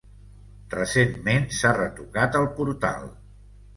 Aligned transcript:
Recentment 0.75 1.45
s'ha 1.57 1.73
retocat 1.81 2.39
el 2.43 2.49
portal. 2.57 3.07